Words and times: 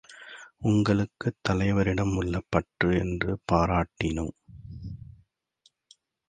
உங்களுக்குத் 0.59 1.37
தலைவரிடம் 1.49 2.15
உள்ள 2.15 2.41
பற்று 2.49 2.97
என்று 2.97 3.39
பாராட்டினோம். 3.51 4.35